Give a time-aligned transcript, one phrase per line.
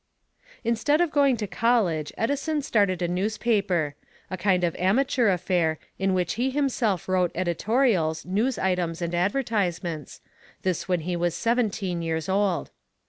[0.63, 3.93] Instead of going to college Edison started a newspaper
[4.31, 10.19] a kind of amateur affair, in which he himself wrote editorials, news items and advertisements
[10.63, 12.71] this when he was seventeen years old.